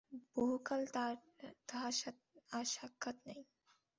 বহুকাল 0.35 0.81
তাহার 1.69 1.93
আর 2.51 2.65
সাক্ষাৎ 2.75 3.17
নাই। 3.25 3.41